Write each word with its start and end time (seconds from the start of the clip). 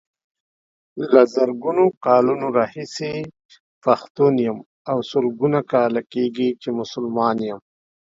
له 1.11 1.21
زرګونو 1.33 1.85
کلونو 2.05 2.47
راهيسې 2.59 3.13
پښتون 3.83 4.33
يم 4.47 4.57
او 4.89 4.97
سلګونو 5.11 5.59
کاله 5.71 6.01
کيږي 6.13 6.49
چې 6.61 6.69
مسلمان 6.79 7.37
يم. 7.49 7.59